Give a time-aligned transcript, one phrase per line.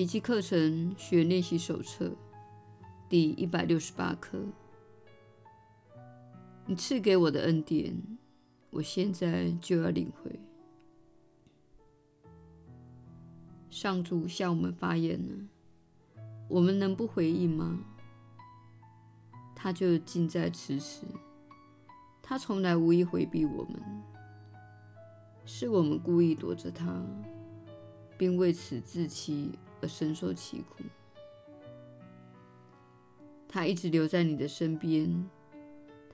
[0.00, 2.10] 奇迹课程学练习手册
[3.06, 4.38] 第一百六十八课。
[6.64, 7.94] 你赐给我的恩典，
[8.70, 10.40] 我现在就要领会。
[13.68, 15.34] 上主向我们发言了，
[16.48, 17.78] 我们能不回应吗？
[19.54, 21.04] 他就近在咫尺，
[22.22, 24.02] 他从来无意回避我们，
[25.44, 27.04] 是我们故意躲着他，
[28.16, 30.84] 并为此自欺而深受其苦。
[33.48, 35.28] 他一直留在你的身边，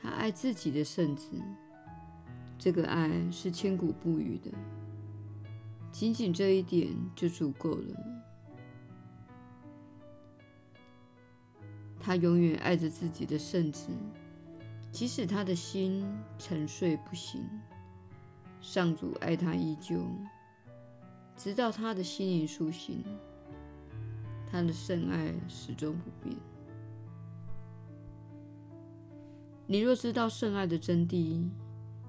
[0.00, 1.30] 他爱自己的圣子，
[2.58, 4.50] 这个爱是千古不渝的。
[5.90, 7.94] 仅仅这一点就足够了。
[12.00, 13.88] 他永远爱着自己的圣子，
[14.92, 16.06] 即使他的心
[16.38, 17.48] 沉睡不醒，
[18.60, 20.06] 上主爱他依旧，
[21.36, 23.02] 直到他的心灵苏醒。
[24.54, 26.36] 他的圣爱始终不变。
[29.66, 31.48] 你若知道圣爱的真谛，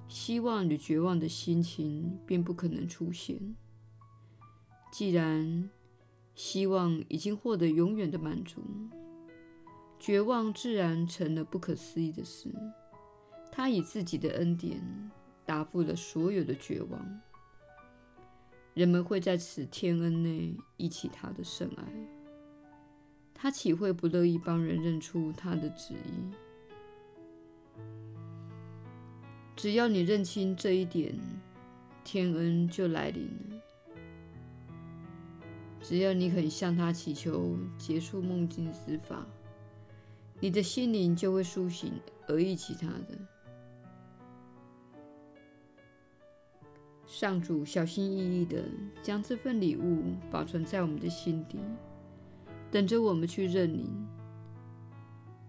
[0.06, 3.56] 希望与绝望的心情便不可能出现。
[4.92, 5.68] 既然
[6.36, 8.62] 希望已经获得永远的满足，
[9.98, 12.54] 绝望自然成了不可思议的事。
[13.50, 14.80] 他以自己的恩典
[15.44, 17.20] 答复了所有的绝望。
[18.72, 22.15] 人们会在此天恩内忆起他的圣爱。
[23.38, 26.32] 他岂会不乐意帮人认出他的旨意？
[29.54, 31.14] 只要你认清这一点，
[32.02, 33.60] 天恩就来临了。
[35.82, 39.26] 只要你肯向他祈求结束梦境之法，
[40.40, 41.92] 你的心灵就会苏醒
[42.26, 43.18] 而忆起他的。
[47.06, 48.64] 上主小心翼翼地
[49.02, 51.58] 将这份礼物保存在我们的心底，
[52.70, 53.90] 等着我们去认领。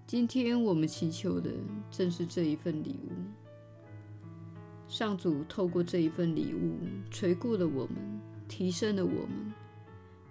[0.05, 1.51] 今天我们祈求的
[1.91, 3.11] 正是这一份礼物。
[4.87, 6.77] 上主透过这一份礼物
[7.11, 9.53] 垂顾了我们，提升了我们。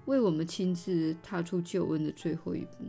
[0.06, 2.84] 为我们亲自踏出救恩的最后一步。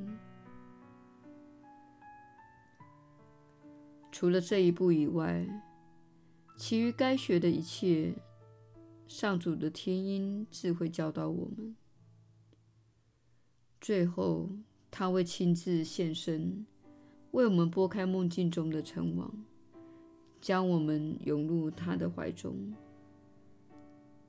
[4.12, 5.46] 除了这一步以外，
[6.56, 8.14] 其余该学的一切，
[9.08, 11.76] 上主的天音自会教导我们。
[13.80, 14.50] 最后，
[14.90, 16.66] 他会亲自现身，
[17.32, 19.32] 为我们拨开梦境中的尘网，
[20.42, 22.74] 将我们拥入他的怀中。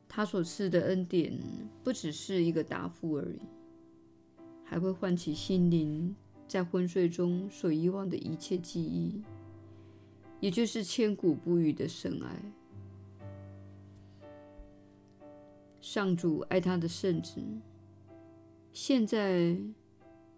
[0.06, 1.38] 他所赐的恩典
[1.82, 3.38] 不只是一个答复而已，
[4.64, 6.14] 还会唤起心灵
[6.46, 9.22] 在昏睡中所遗忘的一切记忆，
[10.40, 12.42] 也就是千古不渝的圣爱。
[15.80, 17.40] 上主爱他的圣子，
[18.80, 19.56] 现在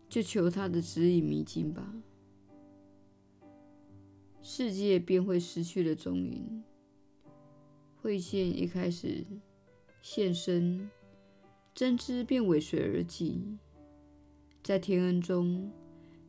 [0.09, 1.93] 就求他的指引迷津吧，
[4.41, 6.65] 世界便会失去了踪影。
[8.01, 9.27] 会线一开始。
[10.01, 10.89] 现身，
[11.75, 13.59] 真知便尾随而继。
[14.63, 15.71] 在天恩中，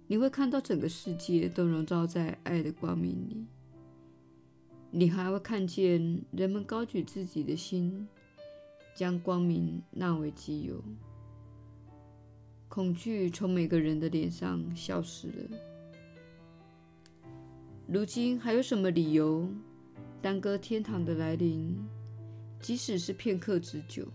[0.06, 3.46] 你会看到整个世界都笼罩在爱的光明里。
[4.92, 8.06] 你还会看见人们高举自己的心，
[8.94, 10.84] 将光明纳为己有。
[12.74, 15.58] 恐惧从每个人的脸上消失了。
[17.86, 19.46] 如今还有什么理由
[20.22, 21.76] 耽搁天堂的来临？
[22.62, 24.08] 即使是片刻之久，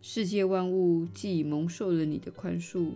[0.00, 2.92] 世界万物既已蒙受了你的宽恕，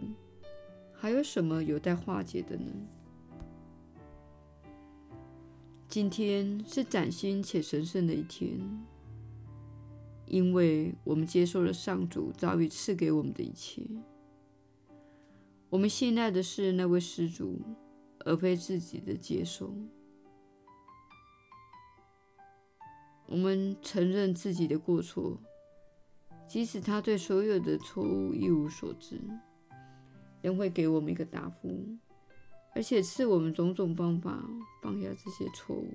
[0.94, 2.72] 还有什么有待化解的呢？
[5.86, 8.58] 今天是崭新且神圣的一天，
[10.26, 13.82] 因为我们接受了上主早已赐给我们的一切。
[15.68, 17.60] 我们信赖的是那位施主，
[18.20, 19.74] 而非自己的接受。
[23.26, 25.36] 我们承认自己的过错，
[26.46, 29.20] 即使他对所有的错误一无所知，
[30.42, 31.98] 仍会给我们一个答复，
[32.74, 34.48] 而且赐我们种种方法
[34.80, 35.92] 放下这些错误，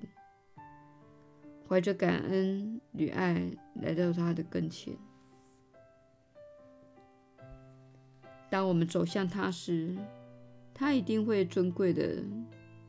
[1.72, 4.94] 怀着感恩与爱来到他的跟前。
[8.50, 9.96] 当我们走向他时，
[10.74, 12.22] 他一定会尊贵的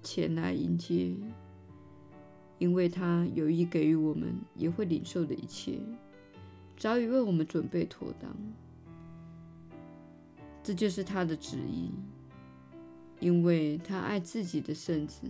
[0.02, 1.16] 前来迎接。
[2.60, 5.80] 因为他有意给予我们也会领受的一切，
[6.76, 8.36] 早已为我们准备妥当。
[10.62, 11.90] 这就是他的旨意，
[13.22, 15.22] 因为他爱自己的圣子。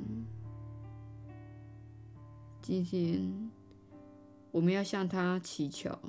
[2.63, 3.51] 今天
[4.49, 5.99] 我们要向他祈求，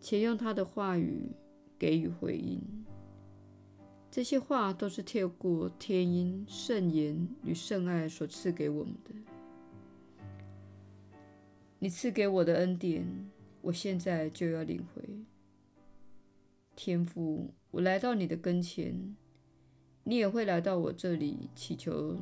[0.00, 1.28] 且用他的话语
[1.78, 2.62] 给予回应。
[4.10, 9.10] 这些话都是透过天音、圣言与圣爱所赐给我们的。
[11.78, 13.06] 你赐给我的恩典，
[13.60, 15.06] 我现在就要领回。
[16.74, 19.14] 天父，我来到你的跟前，
[20.04, 22.16] 你也会来到我这里祈求，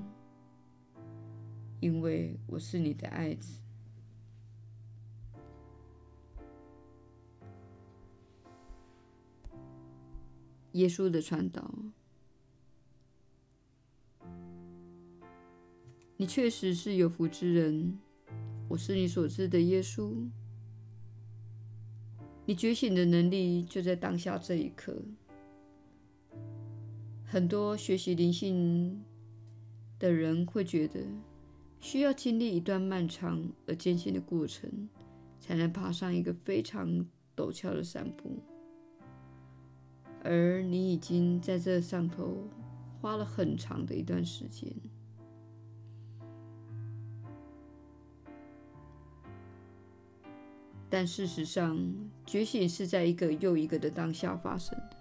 [1.81, 3.61] 因为我是你的爱子。
[10.73, 11.75] 耶稣的传导，
[16.19, 17.99] 你确实是有福之人。
[18.69, 20.29] 我是你所知的耶稣。
[22.45, 25.03] 你觉醒的能力就在当下这一刻。
[27.25, 29.03] 很多学习灵性
[29.99, 31.01] 的人会觉得，
[31.81, 34.89] 需要经历一段漫长而艰辛的过程，
[35.39, 37.07] 才能爬上一个非常
[37.37, 38.31] 陡峭的山坡。
[40.25, 42.49] 而你已经在这上头
[43.01, 44.69] 花了很长的一段时间，
[50.91, 51.79] 但事实上，
[52.25, 54.97] 觉醒是在一个又一个的当下发生的。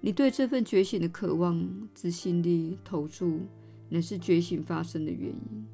[0.00, 3.40] 你对这份觉醒的渴望、执行力、投注，
[3.90, 5.66] 乃是觉醒发生的原因。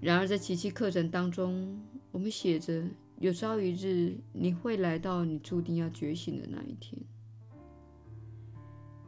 [0.00, 1.78] 然而，在奇迹课程当中，
[2.10, 2.82] 我们写着。
[3.18, 7.00] 有朝一日，你会来到你注定要觉醒的那一天。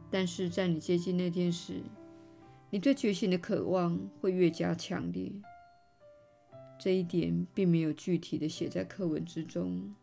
[0.09, 1.79] 但是在你接近那天时，
[2.71, 5.31] 你对觉醒的渴望会越加强烈。
[6.79, 9.93] 这一点并没有具体的写在课文之中。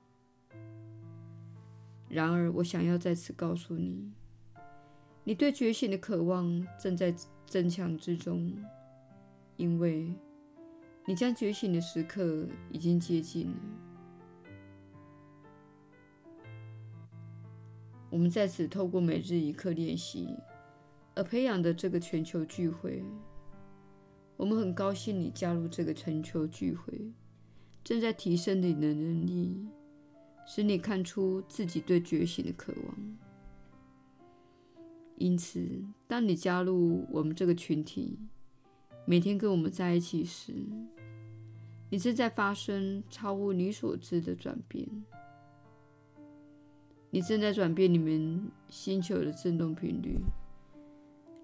[2.08, 4.12] 然而，我想要在此告诉你，
[5.28, 7.12] 你对觉醒的渴望正在
[7.46, 8.56] 增强之中，
[9.56, 10.14] 因为
[11.05, 13.56] 你将觉醒的时刻已经接近了。
[18.08, 20.32] 我们在此透过每日一刻练习
[21.17, 23.02] 而培养的这个全球聚会，
[24.37, 27.12] 我们很高兴你加入这个全球聚会，
[27.82, 29.67] 正在提升你的能力，
[30.46, 33.19] 使你看出自己对觉醒的渴望。
[35.16, 38.18] 因此，当你加入我们这个群体，
[39.06, 40.52] 每天跟我们在一起时，
[41.90, 44.86] 你正在发生超乎你所知的转变。
[47.10, 50.18] 你正在转变你们星球的振动频率，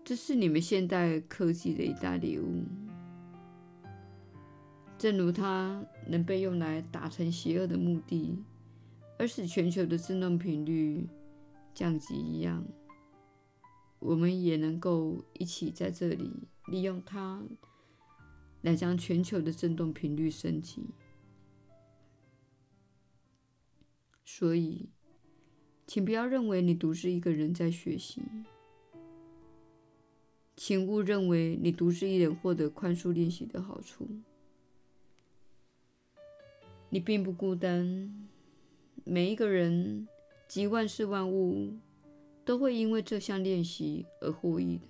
[0.05, 2.65] 这是你们现代科技的一大礼物。
[4.99, 8.37] 正如它能被用来达成邪恶的目的，
[9.19, 11.09] 而使全球的振动频率
[11.73, 12.63] 降级一样，
[14.03, 16.31] 我们也能够一起在这里
[16.67, 17.43] 利用它，
[18.61, 20.91] 来将全球的振动频率升级。
[24.25, 24.91] 所以。
[25.85, 28.23] 请不要认为你独自一个人在学习，
[30.57, 34.09] 请勿认为你独自一人获得宽恕练习的好处。
[36.89, 38.27] 你并不孤单，
[39.05, 40.09] 每一个人
[40.49, 41.77] 及万事万物
[42.45, 44.87] 都会因为这项练习而获益的。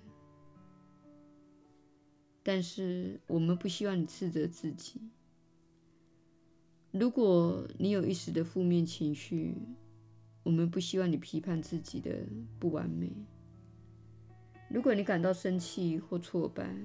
[2.41, 5.01] 但是我们不希望你斥责自己。
[6.91, 9.55] 如果你有一时的负面情绪，
[10.43, 12.11] 我们不希望你批判自己的
[12.59, 13.11] 不完美。
[14.69, 16.75] 如果你感到生气或挫败，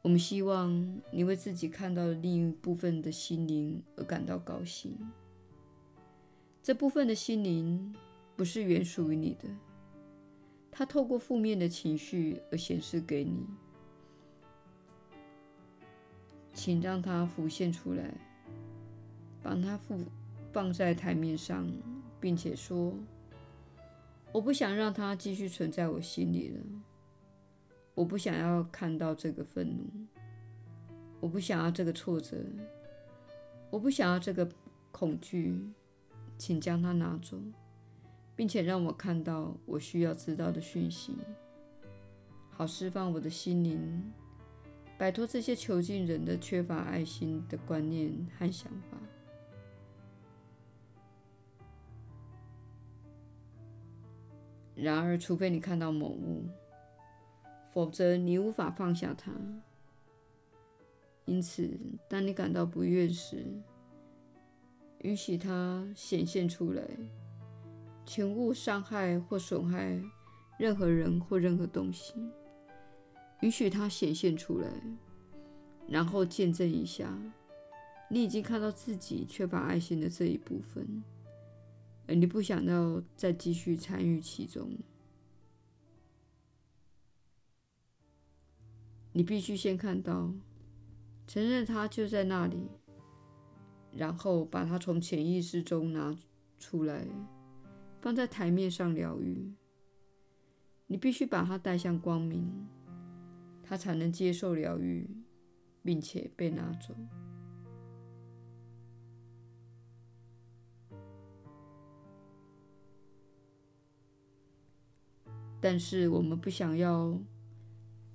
[0.00, 4.98] 我们希望你为自己看到的另一部分的心灵而感到高兴。
[6.62, 7.94] 这部分的心灵
[8.36, 9.48] 不是原属于你的，
[10.70, 13.46] 它透过负面的情绪而显示给你。
[16.52, 18.12] 请让它浮现出来，
[19.42, 19.98] 把它放。
[20.52, 21.66] 放在台面上，
[22.20, 22.92] 并且说
[24.32, 26.60] ：“我不想让它继续存在我心里了。
[27.94, 29.86] 我不想要看到这个愤怒，
[31.20, 32.36] 我不想要这个挫折，
[33.70, 34.46] 我不想要这个
[34.90, 35.58] 恐惧。
[36.36, 37.38] 请将它拿走，
[38.42, 41.16] 并且让我看到我需要知道的讯息，
[42.50, 44.12] 好释放我的心灵，
[44.98, 48.98] 摆脱这些囚禁人的缺乏爱心的观念和想法。”
[54.74, 56.42] 然而，除非你看到某物，
[57.70, 59.30] 否则你无法放下它。
[61.26, 63.46] 因此，当你感到不悦时，
[65.02, 66.82] 允许它显现出来，
[68.04, 70.02] 请勿伤害或损害
[70.58, 72.14] 任何人或任何东西。
[73.40, 74.68] 允许它显现出来，
[75.88, 77.12] 然后见证一下，
[78.08, 81.02] 你已经看到自己缺乏爱心的这一部分，
[82.06, 84.70] 而你不想要再继续参与其中。
[89.12, 90.32] 你必须先看到，
[91.26, 92.68] 承认它就在那里，
[93.90, 96.16] 然后把它从潜意识中拿
[96.58, 97.04] 出来，
[98.02, 99.54] 放在台面上疗愈。
[100.88, 102.66] 你必须把它带向光明，
[103.62, 105.08] 它才能接受疗愈，
[105.82, 106.94] 并且被拿走。
[115.60, 117.16] 但是我们不想要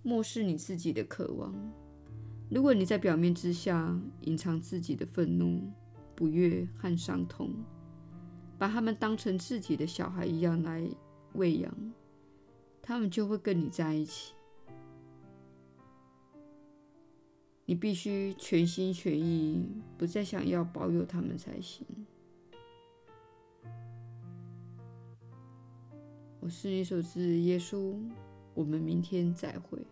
[0.03, 1.55] 漠视你自己的渴望。
[2.51, 5.71] 如果你在表面之下隐藏自己的愤怒、
[6.13, 7.53] 不悦和伤痛，
[8.57, 10.87] 把他们当成自己的小孩一样来
[11.33, 11.93] 喂养。
[12.81, 14.33] 他们就会跟你在一起。
[17.65, 21.85] 你必须全心全意，不再想要保有他们才行。
[26.39, 27.99] 我是你所知的耶稣，
[28.53, 29.85] 我们明天再会。